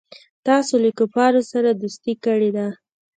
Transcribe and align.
تاسو 0.47 0.73
له 0.83 0.89
کفارو 0.99 1.41
سره 1.51 1.69
دوستي 1.81 2.13
کړې 2.25 2.49
ده. 2.57 2.67